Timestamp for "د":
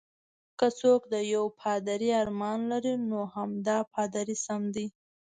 1.13-1.15